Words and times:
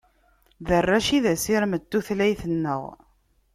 D 0.67 0.69
arrac 0.77 1.07
i 1.17 1.19
d 1.23 1.25
asirem 1.33 1.73
n 1.79 1.81
tutlayt-nneɣ. 1.89 2.83